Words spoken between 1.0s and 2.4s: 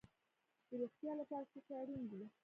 لپاره څه شی اړین دي؟